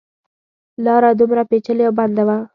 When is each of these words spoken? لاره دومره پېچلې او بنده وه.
لاره 0.85 1.09
دومره 1.19 1.41
پېچلې 1.49 1.83
او 1.87 1.93
بنده 1.99 2.23
وه. 2.27 2.37